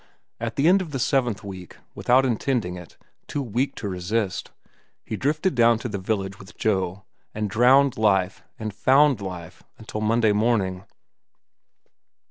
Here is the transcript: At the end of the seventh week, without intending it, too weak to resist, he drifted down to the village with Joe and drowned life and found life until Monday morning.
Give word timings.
At 0.39 0.55
the 0.55 0.67
end 0.67 0.81
of 0.81 0.89
the 0.89 0.97
seventh 0.99 1.43
week, 1.43 1.77
without 1.93 2.25
intending 2.25 2.75
it, 2.75 2.97
too 3.27 3.43
weak 3.43 3.75
to 3.75 3.87
resist, 3.87 4.49
he 5.05 5.15
drifted 5.15 5.53
down 5.53 5.77
to 5.77 5.87
the 5.87 5.99
village 5.99 6.39
with 6.39 6.57
Joe 6.57 7.03
and 7.35 7.47
drowned 7.47 7.97
life 7.97 8.41
and 8.57 8.73
found 8.73 9.21
life 9.21 9.61
until 9.77 10.01
Monday 10.01 10.31
morning. 10.31 10.85